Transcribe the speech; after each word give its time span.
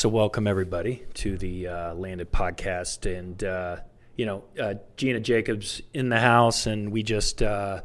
So, 0.00 0.08
welcome 0.08 0.46
everybody 0.46 1.04
to 1.12 1.36
the 1.36 1.68
uh, 1.68 1.94
Landed 1.94 2.32
podcast, 2.32 3.04
and 3.04 3.44
uh, 3.44 3.76
you 4.16 4.24
know 4.24 4.44
uh, 4.58 4.76
Gina 4.96 5.20
Jacobs 5.20 5.82
in 5.92 6.08
the 6.08 6.18
house, 6.18 6.64
and 6.66 6.90
we 6.90 7.02
just 7.02 7.42
uh, 7.42 7.82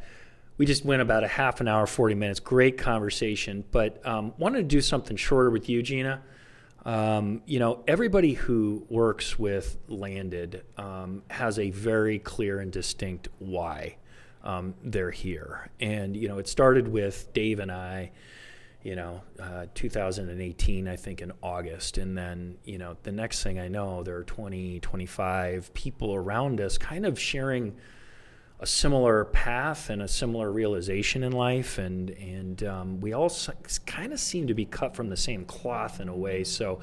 we 0.57 0.65
just 0.65 0.85
went 0.85 1.01
about 1.01 1.25
a 1.25 1.27
half 1.27 1.59
an 1.59 1.67
hour, 1.67 1.85
forty 1.85 2.15
minutes. 2.15 2.39
Great 2.39 2.77
conversation, 2.77 3.65
but 3.69 3.99
um, 4.07 4.33
wanted 4.37 4.59
to 4.59 4.63
do 4.63 4.79
something 4.79 5.17
shorter 5.17 5.49
with 5.49 5.67
you, 5.67 5.83
Gina. 5.83 6.23
Um, 6.85 7.41
you 7.45 7.59
know, 7.59 7.83
everybody 7.85 8.31
who 8.31 8.85
works 8.89 9.37
with 9.37 9.75
Landed 9.89 10.63
um, 10.77 11.21
has 11.29 11.59
a 11.59 11.69
very 11.71 12.19
clear 12.19 12.61
and 12.61 12.71
distinct 12.71 13.27
why 13.39 13.97
um, 14.41 14.73
they're 14.81 15.11
here, 15.11 15.69
and 15.81 16.15
you 16.15 16.29
know, 16.29 16.37
it 16.37 16.47
started 16.47 16.87
with 16.87 17.33
Dave 17.33 17.59
and 17.59 17.73
I 17.73 18.11
you 18.85 18.95
know, 18.95 19.19
uh, 19.41 19.65
2018, 19.73 20.87
I 20.87 20.95
think 20.95 21.23
in 21.23 21.31
August. 21.41 21.97
And 21.97 22.15
then, 22.15 22.59
you 22.65 22.77
know, 22.77 22.95
the 23.01 23.11
next 23.11 23.41
thing 23.41 23.59
I 23.59 23.67
know, 23.67 24.03
there 24.03 24.15
are 24.15 24.23
20, 24.23 24.79
25 24.79 25.73
people 25.73 26.13
around 26.13 26.61
us 26.61 26.77
kind 26.77 27.03
of 27.03 27.19
sharing 27.19 27.75
a 28.59 28.67
similar 28.67 29.25
path 29.25 29.89
and 29.89 30.03
a 30.03 30.07
similar 30.07 30.51
realization 30.51 31.23
in 31.23 31.31
life. 31.31 31.79
And, 31.79 32.11
and 32.11 32.63
um, 32.63 33.01
we 33.01 33.11
all 33.13 33.31
kind 33.87 34.13
of 34.13 34.19
seem 34.19 34.45
to 34.45 34.53
be 34.53 34.65
cut 34.65 34.95
from 34.95 35.09
the 35.09 35.17
same 35.17 35.45
cloth 35.45 35.99
in 35.99 36.07
a 36.07 36.15
way. 36.15 36.43
So, 36.43 36.79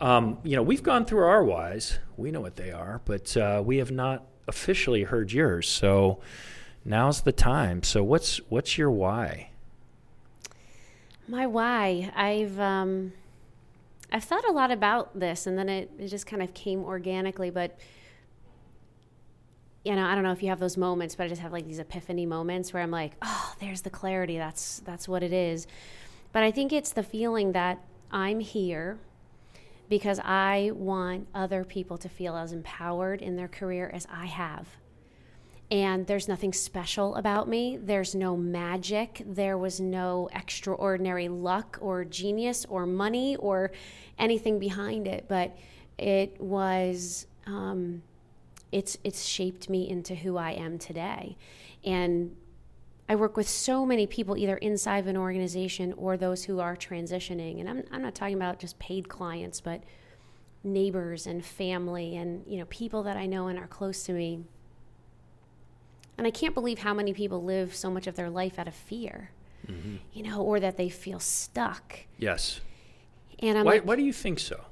um, 0.00 0.38
you 0.42 0.56
know, 0.56 0.64
we've 0.64 0.82
gone 0.82 1.04
through 1.04 1.26
our 1.26 1.44
whys, 1.44 2.00
we 2.16 2.32
know 2.32 2.40
what 2.40 2.56
they 2.56 2.72
are, 2.72 3.00
but 3.04 3.36
uh, 3.36 3.62
we 3.64 3.76
have 3.76 3.92
not 3.92 4.26
officially 4.48 5.04
heard 5.04 5.30
yours. 5.30 5.68
So 5.68 6.18
now's 6.84 7.20
the 7.20 7.30
time. 7.30 7.84
So, 7.84 8.02
what's, 8.02 8.38
what's 8.48 8.76
your 8.76 8.90
why? 8.90 9.50
My 11.28 11.46
why. 11.46 12.12
I've 12.14 12.58
um, 12.60 13.12
I've 14.12 14.24
thought 14.24 14.48
a 14.48 14.52
lot 14.52 14.70
about 14.70 15.18
this, 15.18 15.46
and 15.46 15.58
then 15.58 15.68
it, 15.68 15.90
it 15.98 16.08
just 16.08 16.26
kind 16.26 16.42
of 16.42 16.54
came 16.54 16.84
organically. 16.84 17.50
But 17.50 17.78
you 19.84 19.94
know, 19.94 20.06
I 20.06 20.14
don't 20.14 20.24
know 20.24 20.32
if 20.32 20.42
you 20.42 20.48
have 20.50 20.60
those 20.60 20.76
moments, 20.76 21.14
but 21.14 21.24
I 21.24 21.28
just 21.28 21.40
have 21.40 21.52
like 21.52 21.66
these 21.66 21.78
epiphany 21.78 22.26
moments 22.26 22.72
where 22.72 22.82
I'm 22.82 22.90
like, 22.90 23.12
oh, 23.22 23.54
there's 23.60 23.82
the 23.82 23.90
clarity. 23.90 24.38
That's 24.38 24.80
that's 24.80 25.08
what 25.08 25.22
it 25.22 25.32
is. 25.32 25.66
But 26.32 26.42
I 26.42 26.50
think 26.50 26.72
it's 26.72 26.92
the 26.92 27.02
feeling 27.02 27.52
that 27.52 27.80
I'm 28.10 28.40
here 28.40 28.98
because 29.88 30.20
I 30.20 30.72
want 30.74 31.28
other 31.34 31.64
people 31.64 31.96
to 31.98 32.08
feel 32.08 32.36
as 32.36 32.52
empowered 32.52 33.22
in 33.22 33.36
their 33.36 33.48
career 33.48 33.90
as 33.92 34.06
I 34.12 34.26
have 34.26 34.66
and 35.70 36.06
there's 36.06 36.28
nothing 36.28 36.52
special 36.52 37.16
about 37.16 37.48
me. 37.48 37.76
There's 37.76 38.14
no 38.14 38.36
magic. 38.36 39.22
There 39.26 39.58
was 39.58 39.80
no 39.80 40.28
extraordinary 40.32 41.28
luck 41.28 41.78
or 41.80 42.04
genius 42.04 42.64
or 42.68 42.86
money 42.86 43.36
or 43.36 43.72
anything 44.18 44.60
behind 44.60 45.08
it. 45.08 45.26
But 45.28 45.56
it 45.98 46.40
was, 46.40 47.26
um, 47.46 48.02
it's 48.70 48.96
it's 49.02 49.24
shaped 49.24 49.68
me 49.68 49.88
into 49.88 50.14
who 50.14 50.36
I 50.36 50.52
am 50.52 50.78
today, 50.78 51.36
and 51.84 52.36
I 53.08 53.14
work 53.14 53.36
with 53.36 53.48
so 53.48 53.86
many 53.86 54.06
people 54.06 54.36
either 54.36 54.56
inside 54.56 54.98
of 54.98 55.06
an 55.06 55.16
organization 55.16 55.94
or 55.96 56.16
those 56.16 56.44
who 56.44 56.60
are 56.60 56.76
transitioning. 56.76 57.60
And 57.60 57.68
I'm 57.68 57.84
I'm 57.90 58.02
not 58.02 58.14
talking 58.14 58.34
about 58.34 58.58
just 58.58 58.78
paid 58.78 59.08
clients, 59.08 59.60
but 59.60 59.82
neighbors 60.62 61.26
and 61.26 61.44
family 61.44 62.16
and 62.16 62.44
you 62.46 62.58
know 62.58 62.64
people 62.66 63.04
that 63.04 63.16
I 63.16 63.26
know 63.26 63.46
and 63.46 63.58
are 63.58 63.68
close 63.68 64.02
to 64.04 64.12
me 64.12 64.40
and 66.18 66.26
I 66.26 66.30
can't 66.30 66.54
believe 66.54 66.78
how 66.80 66.94
many 66.94 67.12
people 67.12 67.42
live 67.42 67.74
so 67.74 67.90
much 67.90 68.06
of 68.06 68.16
their 68.16 68.30
life 68.30 68.58
out 68.58 68.68
of 68.68 68.74
fear, 68.74 69.30
mm-hmm. 69.66 69.96
you 70.12 70.22
know, 70.22 70.42
or 70.42 70.60
that 70.60 70.76
they 70.76 70.88
feel 70.88 71.20
stuck. 71.20 72.00
Yes. 72.18 72.60
And 73.38 73.58
I'm 73.58 73.64
why, 73.64 73.72
like, 73.72 73.84
why 73.84 73.96
do 73.96 74.02
you 74.02 74.12
think 74.12 74.38
so? 74.38 74.64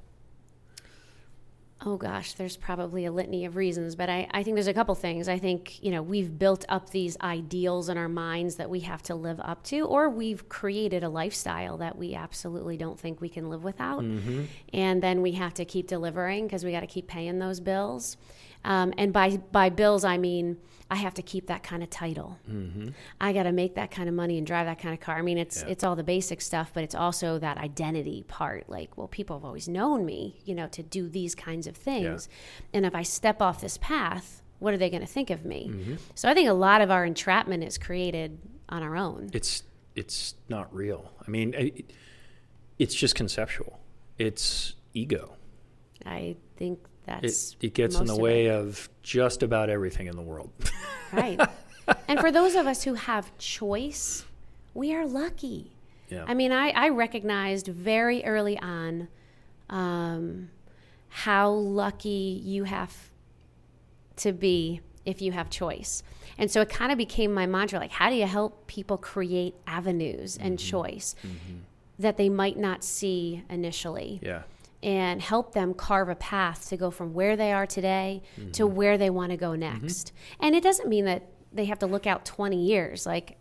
Oh 1.86 1.97
gosh, 1.98 2.33
there's 2.33 2.56
probably 2.56 3.05
a 3.05 3.12
litany 3.12 3.45
of 3.45 3.56
reasons, 3.56 3.95
but 3.95 4.09
I, 4.09 4.27
I 4.31 4.42
think 4.42 4.56
there's 4.56 4.69
a 4.69 4.73
couple 4.73 4.95
things. 4.95 5.28
I 5.28 5.39
think, 5.39 5.83
you 5.83 5.91
know, 5.91 6.01
we've 6.01 6.39
built 6.39 6.64
up 6.70 6.89
these 6.91 7.19
ideals 7.20 7.90
in 7.90 7.98
our 7.98 8.08
minds 8.08 8.57
that 8.57 8.70
we 8.70 8.80
have 8.80 9.02
to 9.02 9.14
live 9.14 9.39
up 9.40 9.63
to, 9.64 9.80
or 9.80 10.08
we've 10.08 10.48
created 10.48 11.05
a 11.05 11.11
lifestyle 11.11 11.77
that 11.79 11.98
we 11.98 12.14
absolutely 12.14 12.79
don't 12.79 12.98
think 12.98 13.20
we 13.20 13.29
can 13.29 13.51
live 13.51 13.64
without. 13.64 14.02
Mm-hmm. 14.02 14.45
And 14.73 15.02
then 15.02 15.20
we 15.20 15.33
have 15.33 15.52
to 15.55 15.67
keep 15.67 15.86
delivering 15.86 16.46
because 16.46 16.64
we 16.64 16.73
got 16.73 16.80
to 16.80 16.86
keep 16.86 17.07
paying 17.07 17.39
those 17.39 17.61
bills. 17.61 18.17
Um, 18.64 18.95
and 18.97 19.13
by, 19.13 19.36
by 19.52 19.69
bills, 19.69 20.05
I 20.05 20.19
mean, 20.19 20.57
I 20.91 20.97
have 20.97 21.14
to 21.14 21.23
keep 21.23 21.47
that 21.47 21.63
kind 21.63 21.83
of 21.83 21.91
title. 21.91 22.39
Mm-hmm. 22.51 22.91
I 23.20 23.33
got 23.33 23.45
to 23.45 23.52
make 23.52 23.75
that 23.75 23.91
kind 23.91 24.08
of 24.08 24.14
money 24.14 24.39
and 24.39 24.47
drive 24.47 24.67
that 24.67 24.79
kind 24.79 24.95
of 24.95 25.01
car. 25.01 25.17
I 25.17 25.23
mean, 25.23 25.39
it's 25.39 25.63
yeah. 25.63 25.70
it's 25.70 25.83
all 25.83 25.97
the 25.97 26.05
basic 26.05 26.41
stuff, 26.41 26.70
but 26.75 26.85
it's 26.85 26.95
also 26.95 27.39
that 27.39 27.58
identity 27.58 28.25
part. 28.29 28.69
Like, 28.69 28.97
well, 28.97 29.08
people 29.08 29.36
have 29.36 29.45
always 29.45 29.67
known 29.67 30.05
me, 30.05 30.41
you 30.45 30.55
know, 30.55 30.69
to 30.69 30.83
do 30.83 31.08
these 31.08 31.35
kinds 31.35 31.67
of 31.67 31.77
things, 31.77 32.29
yeah. 32.30 32.67
and 32.75 32.86
if 32.86 32.95
I 32.95 33.02
step 33.02 33.41
off 33.41 33.61
this 33.61 33.79
path, 33.79 34.42
what 34.58 34.75
are 34.75 34.77
they 34.77 34.91
going 34.91 35.01
to 35.01 35.07
think 35.07 35.31
of 35.31 35.45
me? 35.45 35.69
Mm-hmm. 35.70 35.95
So 36.14 36.29
I 36.29 36.35
think 36.35 36.48
a 36.48 36.55
lot 36.55 36.81
of 36.81 36.91
our 36.91 37.05
entrapment 37.05 37.64
is 37.64 37.79
created 37.79 38.39
on 38.69 38.83
our 38.83 38.95
own. 38.95 39.31
It's 39.33 39.63
it's 39.96 40.35
not 40.48 40.73
real. 40.75 41.13
I 41.27 41.31
mean, 41.31 41.55
it, 41.55 41.92
it's 42.79 42.95
just 42.95 43.14
conceptual. 43.14 43.81
It's 44.19 44.75
ego. 44.92 45.36
I 46.05 46.36
think 46.57 46.79
that's 47.05 47.53
it, 47.53 47.67
it 47.67 47.75
gets 47.75 47.98
in 47.98 48.07
the 48.07 48.17
way 48.17 48.47
of, 48.47 48.67
of 48.67 48.89
just 49.03 49.42
about 49.42 49.70
everything 49.70 50.07
in 50.07 50.17
the 50.17 50.23
world. 50.23 50.51
right. 51.13 51.41
And 52.09 52.19
for 52.19 52.33
those 52.33 52.55
of 52.55 52.67
us 52.67 52.85
who 52.85 52.95
have 52.95 53.37
choice, 53.37 54.25
we 54.73 54.95
are 54.95 55.07
lucky. 55.07 55.73
Yeah. 56.09 56.25
I 56.27 56.33
mean, 56.33 56.51
I, 56.51 56.70
I 56.70 56.89
recognized 56.89 57.67
very 57.67 58.25
early 58.25 58.59
on 58.59 59.09
um, 59.69 60.48
how 61.09 61.51
lucky 61.51 62.41
you 62.43 62.64
have 62.64 63.11
to 64.17 64.33
be 64.33 64.81
if 65.05 65.20
you 65.20 65.33
have 65.33 65.51
choice. 65.51 66.03
And 66.39 66.51
so 66.51 66.63
it 66.63 66.70
kind 66.70 66.91
of 66.91 66.97
became 66.97 67.35
my 67.35 67.45
mantra 67.45 67.79
like, 67.79 67.91
how 67.91 68.09
do 68.09 68.17
you 68.17 68.27
help 68.27 68.67
people 68.67 68.97
create 68.97 69.55
avenues 69.67 70.39
and 70.39 70.57
mm-hmm. 70.57 70.70
choice 70.70 71.14
mm-hmm. 71.19 71.59
that 71.98 72.17
they 72.17 72.31
might 72.31 72.57
not 72.57 72.83
see 72.83 73.43
initially? 73.51 74.20
Yeah 74.23 74.45
and 74.84 75.22
help 75.22 75.55
them 75.55 75.72
carve 75.72 76.11
a 76.11 76.14
path 76.14 76.68
to 76.68 76.77
go 76.77 76.90
from 76.90 77.14
where 77.14 77.36
they 77.36 77.52
are 77.52 77.67
today 77.67 78.22
mm-hmm. 78.39 78.50
to 78.52 78.67
where 78.67 78.98
they 78.98 79.11
want 79.11 79.30
to 79.30 79.36
go 79.36 79.50
mm-hmm. 79.50 79.83
next. 79.83 80.08
Mm-hmm. 80.08 80.45
And 80.45 80.55
it 80.55 80.62
doesn't 80.62 80.89
mean 80.89 81.06
that 81.06 81.27
they 81.52 81.64
have 81.64 81.78
to 81.80 81.86
look 81.86 82.06
out 82.06 82.24
20 82.24 82.62
years 82.62 83.06
like 83.06 83.39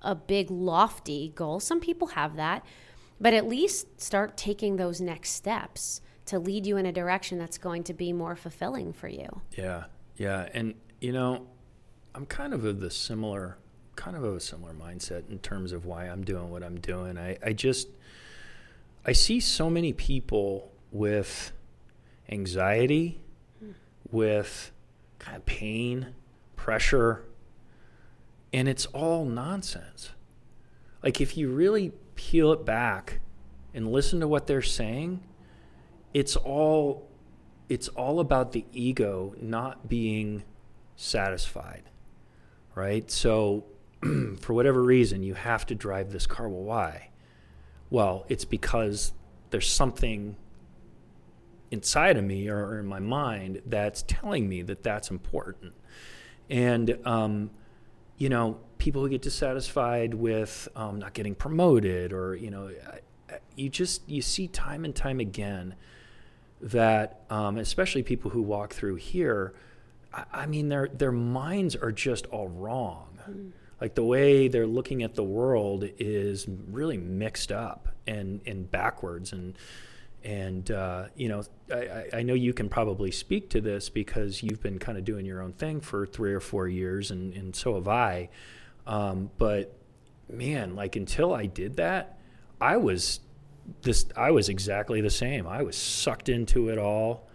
a 0.00 0.14
big 0.14 0.50
lofty 0.50 1.32
goal. 1.34 1.60
Some 1.60 1.80
people 1.80 2.08
have 2.08 2.36
that, 2.36 2.64
but 3.20 3.34
at 3.34 3.46
least 3.46 4.00
start 4.00 4.36
taking 4.38 4.76
those 4.76 5.00
next 5.00 5.32
steps 5.32 6.00
to 6.24 6.38
lead 6.38 6.66
you 6.66 6.78
in 6.78 6.86
a 6.86 6.92
direction 6.92 7.38
that's 7.38 7.58
going 7.58 7.84
to 7.84 7.92
be 7.92 8.12
more 8.12 8.34
fulfilling 8.34 8.94
for 8.94 9.08
you. 9.08 9.42
Yeah. 9.52 9.84
Yeah, 10.16 10.50
and 10.52 10.74
you 11.00 11.12
know, 11.12 11.46
I'm 12.14 12.26
kind 12.26 12.52
of 12.52 12.66
of 12.66 12.80
the 12.80 12.90
similar 12.90 13.56
kind 13.96 14.16
of 14.16 14.22
of 14.22 14.36
a 14.36 14.40
similar 14.40 14.74
mindset 14.74 15.28
in 15.30 15.38
terms 15.38 15.72
of 15.72 15.86
why 15.86 16.04
I'm 16.04 16.24
doing 16.24 16.50
what 16.50 16.62
I'm 16.62 16.78
doing. 16.78 17.16
I, 17.16 17.38
I 17.44 17.54
just 17.54 17.88
I 19.04 19.12
see 19.12 19.40
so 19.40 19.70
many 19.70 19.92
people 19.92 20.72
with 20.90 21.52
anxiety, 22.28 23.20
with 24.10 24.72
kind 25.18 25.36
of 25.36 25.46
pain, 25.46 26.14
pressure, 26.56 27.24
and 28.52 28.68
it's 28.68 28.86
all 28.86 29.24
nonsense. 29.24 30.10
Like, 31.02 31.20
if 31.20 31.36
you 31.36 31.50
really 31.50 31.92
peel 32.14 32.52
it 32.52 32.64
back 32.64 33.20
and 33.72 33.90
listen 33.90 34.20
to 34.20 34.28
what 34.28 34.46
they're 34.46 34.60
saying, 34.62 35.22
it's 36.12 36.36
all 36.36 37.08
it's 37.68 37.86
all 37.88 38.18
about 38.18 38.50
the 38.50 38.64
ego 38.72 39.32
not 39.40 39.88
being 39.88 40.42
satisfied 40.96 41.84
right? 42.74 43.10
So 43.10 43.64
for 44.40 44.54
whatever 44.54 44.82
reason 44.82 45.22
you 45.22 45.34
have 45.34 45.66
to 45.66 45.74
drive 45.74 46.12
this 46.12 46.26
car. 46.26 46.48
Well 46.48 46.62
why 46.62 47.09
well, 47.90 48.24
it's 48.28 48.44
because 48.44 49.12
there's 49.50 49.70
something 49.70 50.36
inside 51.70 52.16
of 52.16 52.24
me 52.24 52.48
or, 52.48 52.78
in 52.78 52.86
my 52.86 53.00
mind 53.00 53.62
that's 53.66 54.02
telling 54.02 54.48
me 54.48 54.62
that 54.62 54.82
that's 54.82 55.10
important. 55.10 55.72
And, 56.48 56.98
um, 57.04 57.50
you 58.16 58.28
know, 58.28 58.58
people 58.78 59.02
who 59.02 59.08
get 59.08 59.22
dissatisfied 59.22 60.14
with 60.14 60.68
um, 60.74 60.98
not 60.98 61.14
getting 61.14 61.34
promoted 61.34 62.12
or, 62.12 62.34
you 62.34 62.50
know, 62.50 62.70
you 63.56 63.68
just, 63.68 64.08
you 64.08 64.22
see 64.22 64.48
time 64.48 64.84
and 64.84 64.94
time 64.94 65.20
again 65.20 65.74
that, 66.60 67.24
um, 67.30 67.58
especially 67.58 68.02
people 68.02 68.30
who 68.30 68.42
walk 68.42 68.72
through 68.72 68.96
here, 68.96 69.54
I, 70.12 70.24
I, 70.32 70.46
mean, 70.46 70.68
their, 70.68 70.88
their 70.88 71.12
minds 71.12 71.76
are 71.76 71.92
just 71.92 72.26
all 72.26 72.48
wrong. 72.48 73.18
Mm 73.28 73.52
like 73.80 73.94
the 73.94 74.04
way 74.04 74.48
they're 74.48 74.66
looking 74.66 75.02
at 75.02 75.14
the 75.14 75.24
world 75.24 75.84
is 75.98 76.46
really 76.70 76.96
mixed 76.96 77.52
up 77.52 77.88
and 78.06 78.40
and 78.46 78.70
backwards 78.70 79.32
and 79.32 79.56
and 80.22 80.70
uh, 80.70 81.06
you 81.14 81.28
know 81.28 81.42
I, 81.72 82.18
I 82.18 82.22
know 82.22 82.34
you 82.34 82.52
can 82.52 82.68
probably 82.68 83.10
speak 83.10 83.50
to 83.50 83.60
this 83.60 83.88
because 83.88 84.42
you've 84.42 84.62
been 84.62 84.78
kind 84.78 84.98
of 84.98 85.04
doing 85.04 85.24
your 85.24 85.40
own 85.40 85.52
thing 85.52 85.80
for 85.80 86.06
three 86.06 86.34
or 86.34 86.40
four 86.40 86.68
years 86.68 87.10
and, 87.10 87.32
and 87.34 87.56
so 87.56 87.74
have 87.74 87.88
I 87.88 88.28
um, 88.86 89.30
but 89.38 89.76
man 90.28 90.76
like 90.76 90.96
until 90.96 91.34
I 91.34 91.46
did 91.46 91.76
that 91.76 92.18
I 92.60 92.76
was 92.76 93.20
this 93.82 94.06
I 94.16 94.30
was 94.30 94.48
exactly 94.48 95.00
the 95.00 95.10
same. 95.10 95.46
I 95.46 95.62
was 95.62 95.76
sucked 95.76 96.28
into 96.28 96.68
it 96.68 96.78
all. 96.78 97.28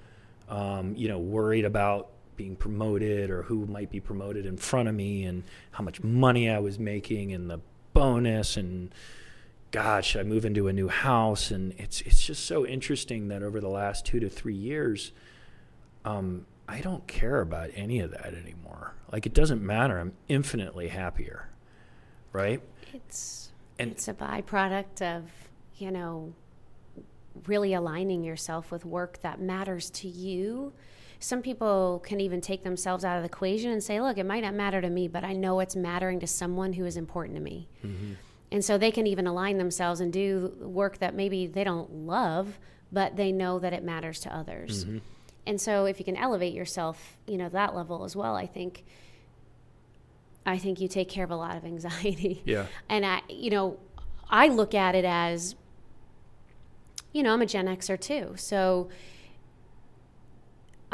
Um, 0.47 0.95
you 0.95 1.07
know, 1.07 1.17
worried 1.17 1.65
about 1.65 2.09
being 2.35 2.55
promoted 2.55 3.29
or 3.29 3.43
who 3.43 3.65
might 3.65 3.89
be 3.91 3.99
promoted 3.99 4.45
in 4.45 4.57
front 4.57 4.89
of 4.89 4.95
me 4.95 5.23
and 5.23 5.43
how 5.71 5.83
much 5.83 6.03
money 6.03 6.49
I 6.49 6.59
was 6.59 6.77
making 6.79 7.33
and 7.33 7.49
the 7.49 7.59
bonus 7.93 8.57
and 8.57 8.93
God, 9.71 10.05
should 10.05 10.21
I 10.21 10.23
move 10.23 10.45
into 10.45 10.67
a 10.67 10.73
new 10.73 10.87
house? 10.87 11.51
And 11.51 11.73
it's 11.77 11.99
it's 12.01 12.25
just 12.25 12.45
so 12.45 12.65
interesting 12.65 13.27
that 13.27 13.43
over 13.43 13.59
the 13.59 13.67
last 13.69 14.05
two 14.05 14.19
to 14.21 14.29
three 14.29 14.55
years, 14.55 15.11
um, 16.05 16.45
I 16.67 16.79
don't 16.81 17.05
care 17.07 17.41
about 17.41 17.71
any 17.75 17.99
of 17.99 18.11
that 18.11 18.33
anymore. 18.33 18.93
Like 19.11 19.25
it 19.25 19.33
doesn't 19.33 19.61
matter. 19.61 19.99
I'm 19.99 20.13
infinitely 20.29 20.87
happier, 20.89 21.49
right? 22.31 22.61
It's 22.93 23.51
And- 23.77 23.91
it's 23.91 24.07
a 24.07 24.13
byproduct 24.13 25.01
of 25.01 25.29
you 25.77 25.91
know 25.91 26.33
really 27.47 27.73
aligning 27.73 28.23
yourself 28.23 28.71
with 28.71 28.85
work 28.85 29.21
that 29.23 29.41
matters 29.41 29.89
to 29.89 30.07
you. 30.07 30.71
Some 31.19 31.41
people 31.41 32.01
can 32.05 32.19
even 32.19 32.41
take 32.41 32.63
themselves 32.63 33.03
out 33.03 33.17
of 33.17 33.23
the 33.23 33.27
equation 33.27 33.71
and 33.71 33.83
say, 33.83 33.99
"Look, 34.01 34.17
it 34.17 34.25
might 34.25 34.41
not 34.41 34.53
matter 34.53 34.81
to 34.81 34.89
me, 34.89 35.07
but 35.07 35.23
I 35.23 35.33
know 35.33 35.59
it's 35.59 35.75
mattering 35.75 36.19
to 36.19 36.27
someone 36.27 36.73
who 36.73 36.85
is 36.85 36.97
important 36.97 37.37
to 37.37 37.41
me." 37.41 37.67
Mm-hmm. 37.83 38.13
And 38.51 38.63
so 38.63 38.77
they 38.77 38.91
can 38.91 39.07
even 39.07 39.27
align 39.27 39.57
themselves 39.57 39.99
and 39.99 40.13
do 40.13 40.53
work 40.61 40.99
that 40.99 41.13
maybe 41.13 41.47
they 41.47 41.63
don't 41.63 41.91
love, 42.05 42.59
but 42.91 43.15
they 43.15 43.31
know 43.31 43.59
that 43.59 43.73
it 43.73 43.83
matters 43.83 44.19
to 44.21 44.35
others. 44.35 44.85
Mm-hmm. 44.85 44.99
And 45.47 45.61
so 45.61 45.85
if 45.85 45.99
you 45.99 46.05
can 46.05 46.15
elevate 46.15 46.53
yourself, 46.53 47.17
you 47.27 47.37
know, 47.37 47.49
that 47.49 47.75
level 47.75 48.03
as 48.03 48.15
well, 48.15 48.35
I 48.35 48.45
think 48.45 48.83
I 50.45 50.57
think 50.57 50.79
you 50.79 50.87
take 50.87 51.09
care 51.09 51.23
of 51.23 51.31
a 51.31 51.35
lot 51.35 51.57
of 51.57 51.65
anxiety. 51.65 52.41
Yeah. 52.45 52.67
And 52.89 53.05
I, 53.05 53.21
you 53.29 53.49
know, 53.49 53.77
I 54.29 54.47
look 54.47 54.73
at 54.73 54.95
it 54.95 55.05
as, 55.05 55.55
you 57.13 57.23
know, 57.23 57.33
I'm 57.33 57.41
a 57.41 57.45
Gen 57.45 57.65
Xer 57.65 57.99
too. 57.99 58.33
So 58.35 58.89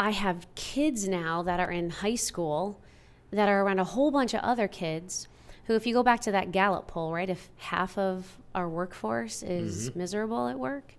I 0.01 0.09
have 0.09 0.47
kids 0.55 1.07
now 1.07 1.43
that 1.43 1.59
are 1.59 1.69
in 1.69 1.91
high 1.91 2.15
school 2.15 2.81
that 3.29 3.47
are 3.47 3.61
around 3.61 3.77
a 3.77 3.83
whole 3.83 4.09
bunch 4.09 4.33
of 4.33 4.39
other 4.39 4.67
kids 4.67 5.27
who, 5.65 5.75
if 5.75 5.85
you 5.85 5.93
go 5.93 6.01
back 6.01 6.21
to 6.21 6.31
that 6.31 6.51
Gallup 6.51 6.87
poll, 6.87 7.13
right, 7.13 7.29
if 7.29 7.51
half 7.57 7.99
of 7.99 8.39
our 8.55 8.67
workforce 8.67 9.43
is 9.43 9.91
mm-hmm. 9.91 9.99
miserable 9.99 10.47
at 10.47 10.57
work, 10.57 10.95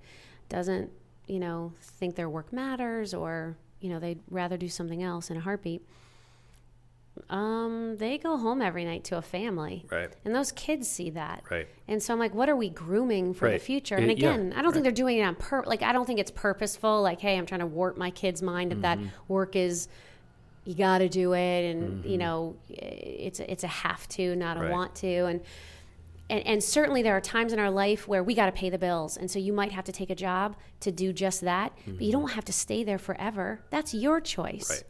doesn't, 0.48 0.88
you 1.26 1.40
know, 1.40 1.72
think 1.80 2.14
their 2.14 2.30
work 2.30 2.52
matters 2.52 3.12
or, 3.12 3.56
you 3.80 3.90
know, 3.90 3.98
they'd 3.98 4.20
rather 4.30 4.56
do 4.56 4.68
something 4.68 5.02
else 5.02 5.32
in 5.32 5.36
a 5.36 5.40
heartbeat. 5.40 5.84
Um, 7.28 7.96
they 7.98 8.16
go 8.18 8.36
home 8.38 8.62
every 8.62 8.84
night 8.84 9.04
to 9.04 9.18
a 9.18 9.22
family. 9.22 9.86
Right. 9.90 10.10
And 10.24 10.34
those 10.34 10.50
kids 10.52 10.88
see 10.88 11.10
that. 11.10 11.42
Right. 11.50 11.68
And 11.88 12.02
so 12.02 12.12
I'm 12.12 12.18
like, 12.18 12.34
what 12.34 12.48
are 12.48 12.56
we 12.56 12.70
grooming 12.70 13.34
for 13.34 13.46
Right. 13.46 13.52
the 13.54 13.58
future? 13.58 13.96
And 13.96 14.06
yeah, 14.06 14.12
again, 14.12 14.54
I 14.56 14.62
don't 14.62 14.72
think 14.72 14.82
they're 14.82 14.92
doing 14.92 15.18
it 15.18 15.22
on 15.22 15.34
purpose. 15.34 15.68
Like, 15.68 15.82
I 15.82 15.92
don't 15.92 16.06
think 16.06 16.20
it's 16.20 16.30
purposeful. 16.30 17.02
Like, 17.02 17.20
hey, 17.20 17.36
I'm 17.36 17.46
trying 17.46 17.60
to 17.60 17.66
warp 17.66 17.96
my 17.98 18.10
kid's 18.10 18.40
mind 18.42 18.72
that 18.72 18.98
Mm-hmm. 18.98 19.04
that 19.06 19.12
work 19.28 19.56
is, 19.56 19.88
you 20.64 20.74
got 20.74 20.98
to 20.98 21.08
do 21.08 21.32
it, 21.34 21.70
and 21.70 21.98
Mm-hmm. 22.00 22.08
you 22.08 22.18
know, 22.18 22.56
it's 22.70 23.40
a, 23.40 23.50
it's 23.50 23.64
a 23.64 23.68
have 23.68 24.08
to, 24.10 24.34
not 24.36 24.56
a 24.56 24.60
Right. 24.60 24.70
want 24.70 24.94
to, 24.96 25.26
and. 25.26 25.40
And, 26.30 26.46
and 26.46 26.64
certainly 26.64 27.02
there 27.02 27.14
are 27.16 27.20
times 27.20 27.52
in 27.52 27.58
our 27.58 27.70
life 27.70 28.08
where 28.08 28.22
we 28.22 28.34
got 28.34 28.46
to 28.46 28.52
pay 28.52 28.70
the 28.70 28.78
bills 28.78 29.18
and 29.18 29.30
so 29.30 29.38
you 29.38 29.52
might 29.52 29.72
have 29.72 29.84
to 29.84 29.92
take 29.92 30.08
a 30.08 30.14
job 30.14 30.56
to 30.80 30.90
do 30.90 31.12
just 31.12 31.42
that 31.42 31.72
but 31.84 32.00
you 32.00 32.12
don't 32.12 32.30
have 32.30 32.44
to 32.46 32.52
stay 32.52 32.84
there 32.84 32.96
forever 32.96 33.60
that's 33.70 33.92
your 33.92 34.18
choice 34.20 34.62
Mm-hmm. 34.70 34.72
Right. 34.72 34.84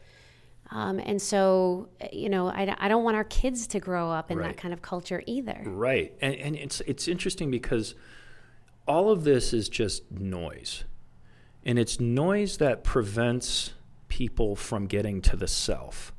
Um, 0.73 0.99
and 0.99 1.21
so 1.21 1.89
uh, 2.01 2.07
you 2.13 2.29
know 2.29 2.49
I, 2.49 2.75
I 2.79 2.89
don't 2.89 3.05
want 3.05 3.17
our 3.17 3.25
kids 3.25 3.67
to 3.69 3.79
grow 3.81 4.11
up 4.11 4.31
in 4.31 4.39
Right. 4.39 4.49
that 4.49 4.57
kind 4.57 4.73
of 4.75 4.83
culture 4.83 5.23
either 5.27 5.63
Right. 5.67 6.13
And 6.21 6.35
and 6.35 6.57
it's 6.57 6.81
it's 6.83 7.07
interesting 7.09 7.51
because 7.51 7.95
all 8.89 9.11
of 9.11 9.23
this 9.25 9.53
is 9.53 9.69
just 9.69 10.11
noise. 10.11 10.85
And 11.65 11.79
it's 11.79 12.01
noise 12.01 12.57
that 12.57 12.83
prevents 12.83 13.75
people 14.09 14.57
from 14.57 14.87
getting 14.87 15.21
to 15.23 15.37
the 15.37 15.47
self. 15.47 16.13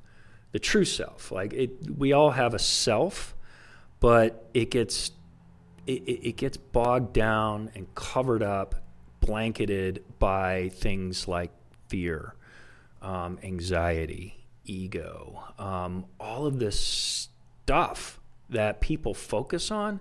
The 0.54 0.60
true 0.60 0.86
self. 0.86 1.32
Like 1.32 1.52
it 1.54 1.72
we 1.98 2.14
all 2.14 2.32
have 2.32 2.54
a 2.54 2.60
self, 2.60 3.36
but 4.00 4.48
it 4.54 4.72
gets 4.72 5.12
it 5.86 6.04
it 6.08 6.38
gets 6.38 6.56
bogged 6.58 7.12
down 7.12 7.72
and 7.76 7.94
covered 7.96 8.42
up, 8.44 8.76
blanketed 9.20 10.04
by 10.20 10.70
things 10.70 11.28
like 11.28 11.52
fear, 11.90 12.36
um, 13.02 13.38
anxiety, 13.44 14.43
ego, 14.65 15.44
um, 15.57 16.06
all 16.19 16.45
of 16.45 16.60
this 16.60 16.80
stuff 16.80 18.19
that 18.50 18.81
people 18.81 19.13
focus 19.13 19.71
on 19.71 20.00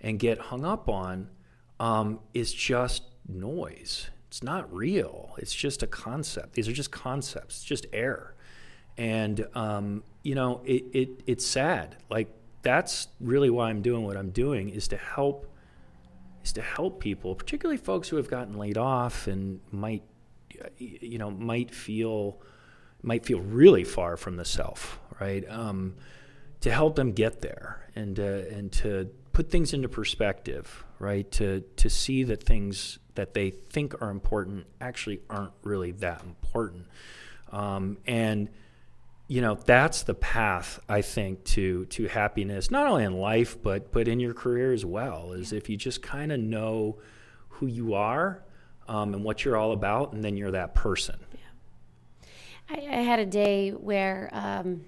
and 0.00 0.18
get 0.18 0.38
hung 0.38 0.64
up 0.64 0.88
on 0.88 1.28
um, 1.80 2.20
is 2.34 2.52
just 2.52 3.04
noise. 3.28 4.10
It's 4.28 4.42
not 4.42 4.72
real. 4.72 5.34
It's 5.38 5.54
just 5.54 5.82
a 5.82 5.86
concept. 5.86 6.54
These 6.54 6.68
are 6.68 6.72
just 6.72 6.90
concepts. 6.90 7.56
It's 7.56 7.64
just 7.64 7.86
air, 7.92 8.34
and 8.98 9.46
um, 9.54 10.02
you 10.22 10.34
know 10.34 10.60
it, 10.64 10.84
it. 10.92 11.08
It's 11.26 11.46
sad. 11.46 11.96
Like 12.10 12.28
that's 12.62 13.08
really 13.20 13.50
why 13.50 13.70
I'm 13.70 13.82
doing 13.82 14.04
what 14.04 14.16
I'm 14.16 14.30
doing 14.30 14.68
is 14.68 14.88
to 14.88 14.96
help 14.96 15.46
is 16.46 16.52
to 16.52 16.62
help 16.62 17.00
people, 17.00 17.34
particularly 17.34 17.76
folks 17.76 18.08
who 18.08 18.16
have 18.16 18.28
gotten 18.28 18.56
laid 18.56 18.78
off 18.78 19.26
and 19.26 19.60
might, 19.72 20.02
you 20.78 21.18
know, 21.18 21.30
might 21.30 21.74
feel 21.74 22.40
might 23.06 23.24
feel 23.24 23.40
really 23.40 23.84
far 23.84 24.16
from 24.16 24.36
the 24.36 24.44
self, 24.44 24.98
right? 25.20 25.48
Um, 25.48 25.94
to 26.60 26.70
help 26.72 26.96
them 26.96 27.12
get 27.12 27.40
there 27.40 27.88
and 27.94 28.18
uh, 28.18 28.42
and 28.50 28.72
to 28.72 29.08
put 29.32 29.50
things 29.50 29.72
into 29.72 29.88
perspective, 29.88 30.84
right? 30.98 31.30
To 31.32 31.60
to 31.76 31.88
see 31.88 32.24
that 32.24 32.42
things 32.42 32.98
that 33.14 33.32
they 33.32 33.50
think 33.50 34.02
are 34.02 34.10
important 34.10 34.66
actually 34.80 35.20
aren't 35.30 35.52
really 35.62 35.92
that 35.92 36.22
important, 36.22 36.86
um, 37.52 37.98
and 38.06 38.48
you 39.28 39.40
know 39.40 39.54
that's 39.54 40.02
the 40.02 40.14
path 40.14 40.80
I 40.88 41.02
think 41.02 41.44
to 41.44 41.84
to 41.86 42.08
happiness, 42.08 42.70
not 42.70 42.88
only 42.88 43.04
in 43.04 43.14
life 43.14 43.62
but 43.62 43.92
but 43.92 44.08
in 44.08 44.18
your 44.18 44.34
career 44.34 44.72
as 44.72 44.84
well. 44.84 45.32
Is 45.32 45.52
if 45.52 45.68
you 45.68 45.76
just 45.76 46.02
kind 46.02 46.32
of 46.32 46.40
know 46.40 46.98
who 47.48 47.66
you 47.66 47.94
are 47.94 48.42
um, 48.88 49.14
and 49.14 49.22
what 49.22 49.44
you're 49.44 49.56
all 49.56 49.72
about, 49.72 50.12
and 50.12 50.24
then 50.24 50.36
you're 50.36 50.50
that 50.50 50.74
person. 50.74 51.16
I, 52.68 52.74
I 52.74 53.02
had 53.02 53.18
a 53.18 53.26
day 53.26 53.70
where 53.70 54.30
um, 54.32 54.84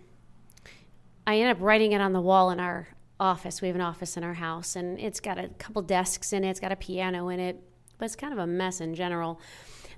I 1.27 1.37
ended 1.37 1.57
up 1.57 1.63
writing 1.63 1.93
it 1.93 2.01
on 2.01 2.13
the 2.13 2.21
wall 2.21 2.51
in 2.51 2.61
our 2.61 2.89
office. 3.21 3.61
We 3.61 3.69
have 3.69 3.77
an 3.77 3.83
office 3.83 4.17
in 4.17 4.25
our 4.25 4.35
house, 4.35 4.77
and 4.77 4.99
it's 4.99 5.21
got 5.21 5.39
a 5.39 5.49
couple 5.59 5.83
desks 5.83 6.33
in 6.33 6.45
it. 6.45 6.51
It's 6.51 6.61
got 6.61 6.73
a 6.73 6.77
piano 6.77 7.29
in 7.29 7.41
it, 7.41 7.61
but 7.99 8.07
it's 8.07 8.17
kind 8.17 8.33
of 8.33 8.39
a 8.39 8.47
mess 8.47 8.81
in 8.81 8.95
general. 8.95 9.41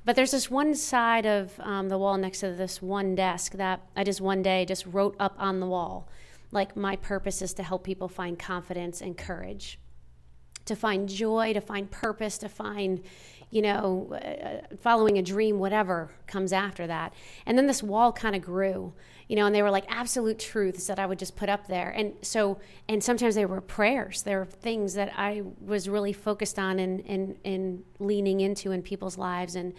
But 0.05 0.17
there's 0.17 0.31
this 0.31 0.51
one 0.51 0.75
side 0.75 1.27
of 1.27 1.59
um, 1.61 1.89
the 1.89 1.99
wall 1.99 2.17
next 2.17 2.41
to 2.41 2.53
this 2.53 2.81
one 2.81 3.15
desk 3.15 3.53
that 3.53 3.83
I 3.97 4.05
just 4.05 4.21
one 4.21 4.43
day 4.43 4.65
just 4.65 4.87
wrote 4.87 5.15
up 5.21 5.35
on 5.39 5.61
the 5.61 5.67
wall. 5.67 6.09
Like, 6.53 6.77
my 6.77 6.97
purpose 6.97 7.43
is 7.43 7.55
to 7.55 7.63
help 7.63 7.85
people 7.85 8.09
find 8.09 8.39
confidence 8.39 9.01
and 9.01 9.17
courage 9.17 9.79
to 10.71 10.77
find 10.77 11.09
joy, 11.09 11.53
to 11.53 11.61
find 11.61 11.91
purpose, 11.91 12.39
to 12.39 12.49
find, 12.49 13.03
you 13.51 13.63
know, 13.63 14.13
uh, 14.15 14.77
following 14.77 15.19
a 15.19 15.23
dream, 15.23 15.59
whatever 15.59 16.11
comes 16.27 16.53
after 16.53 16.87
that. 16.87 17.13
And 17.47 17.59
then 17.59 17.67
this 17.67 17.83
wall 17.83 18.13
kind 18.13 18.37
of 18.37 18.43
grew, 18.43 18.93
you 19.29 19.35
know, 19.35 19.47
and 19.47 19.55
they 19.55 19.63
were 19.63 19.71
like 19.71 19.85
absolute 19.89 20.39
truths 20.39 20.87
that 20.87 21.01
I 21.01 21.07
would 21.07 21.19
just 21.19 21.35
put 21.35 21.49
up 21.49 21.67
there. 21.67 21.91
And 21.91 22.15
so, 22.23 22.61
and 22.89 23.03
sometimes 23.03 23.35
they 23.35 23.45
were 23.47 23.61
prayers. 23.61 24.23
There 24.23 24.39
were 24.39 24.47
things 24.47 24.95
that 24.95 25.13
I 25.17 25.43
was 25.61 25.89
really 25.89 26.13
focused 26.13 26.61
on 26.61 26.79
and, 26.79 27.05
and, 27.07 27.37
and 27.45 27.83
leaning 27.99 28.41
into 28.41 28.71
in 28.71 28.83
people's 28.83 29.19
lives. 29.19 29.57
And, 29.57 29.75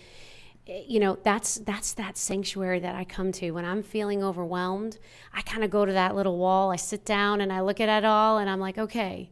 eh, 0.68 0.84
you 0.86 1.00
know 1.00 1.18
that's 1.24 1.56
that's 1.56 1.94
that 1.94 2.18
sanctuary 2.18 2.80
that 2.82 2.94
I 2.94 3.04
come 3.06 3.32
to 3.34 3.52
when 3.52 3.66
I'm 3.66 3.84
feeling 3.84 4.22
overwhelmed. 4.22 5.00
I 5.34 5.42
kind 5.42 5.64
of 5.64 5.72
go 5.72 5.86
to 5.86 5.94
that 5.94 6.14
little 6.14 6.38
wall. 6.38 6.72
I 6.72 6.76
sit 6.76 7.06
down 7.06 7.40
and 7.40 7.54
I 7.54 7.62
look 7.62 7.80
at 7.80 7.90
it 7.90 8.06
all, 8.06 8.38
and 8.38 8.50
I'm 8.50 8.60
like, 8.60 8.78
okay, 8.78 9.32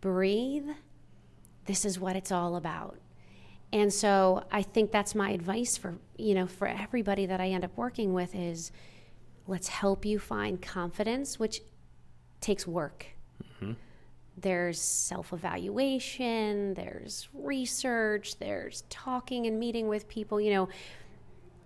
breathe. 0.00 0.66
This 1.66 1.84
is 1.84 1.98
what 2.00 2.16
it's 2.16 2.32
all 2.32 2.56
about. 2.56 2.98
And 3.72 3.92
so 3.92 4.44
I 4.52 4.62
think 4.62 4.92
that's 4.92 5.14
my 5.14 5.30
advice 5.30 5.76
for, 5.76 5.94
you 6.18 6.34
know, 6.34 6.46
for 6.46 6.68
everybody 6.68 7.26
that 7.26 7.40
I 7.40 7.48
end 7.48 7.64
up 7.64 7.76
working 7.76 8.12
with 8.12 8.34
is 8.34 8.70
let's 9.46 9.68
help 9.68 10.04
you 10.04 10.18
find 10.18 10.60
confidence, 10.60 11.38
which 11.38 11.62
takes 12.40 12.66
work. 12.66 13.06
Mm-hmm. 13.42 13.72
There's 14.36 14.80
self 14.80 15.32
evaluation, 15.32 16.74
there's 16.74 17.28
research, 17.32 18.38
there's 18.38 18.84
talking 18.90 19.46
and 19.46 19.58
meeting 19.58 19.88
with 19.88 20.06
people, 20.08 20.40
you 20.40 20.50
know, 20.50 20.68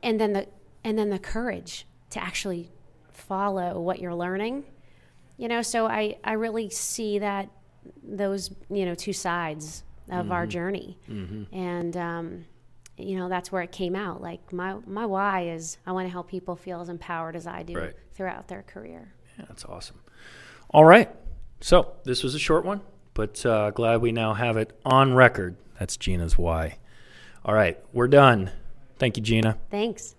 and 0.02 0.20
then 0.20 0.32
the 0.32 0.46
and 0.84 0.96
then 0.96 1.10
the 1.10 1.18
courage 1.18 1.86
to 2.10 2.22
actually 2.22 2.70
follow 3.10 3.80
what 3.80 3.98
you're 3.98 4.14
learning. 4.14 4.64
You 5.36 5.48
know, 5.48 5.60
so 5.60 5.86
I, 5.86 6.18
I 6.24 6.32
really 6.32 6.70
see 6.70 7.18
that 7.18 7.50
those, 8.02 8.50
you 8.70 8.84
know, 8.84 8.94
two 8.94 9.12
sides 9.12 9.82
of 10.10 10.30
our 10.32 10.46
journey. 10.46 10.98
And 11.08 11.96
um, 11.96 12.44
you 12.98 13.16
know, 13.16 13.28
that's 13.28 13.52
where 13.52 13.62
it 13.62 13.72
came 13.72 13.94
out. 13.94 14.22
Like 14.22 14.52
my 14.52 14.76
my 14.86 15.04
why 15.06 15.48
is 15.48 15.76
I 15.86 15.92
want 15.92 16.06
to 16.06 16.10
help 16.12 16.28
people 16.28 16.56
feel 16.56 16.80
as 16.80 16.88
empowered 16.88 17.36
as 17.36 17.46
I 17.46 17.62
do 17.62 17.74
Right. 17.74 17.94
throughout 18.14 18.48
their 18.48 18.62
career. 18.62 19.12
Yeah, 19.38 19.44
that's 19.48 19.64
awesome. 19.64 20.00
All 20.70 20.84
right. 20.84 21.10
So 21.60 21.92
this 22.04 22.22
was 22.22 22.34
a 22.34 22.38
short 22.38 22.64
one, 22.64 22.80
but 23.14 23.44
uh, 23.46 23.70
glad 23.70 24.00
we 24.00 24.12
now 24.12 24.34
have 24.34 24.56
it 24.56 24.78
on 24.84 25.14
record 25.14 25.56
That's 25.78 25.96
Gina's 25.96 26.36
why. 26.38 26.78
All 27.44 27.54
right, 27.54 27.78
we're 27.92 28.08
done. 28.08 28.50
Thank 28.98 29.16
you, 29.16 29.22
Gina. 29.22 29.58
Thanks. 29.70 30.14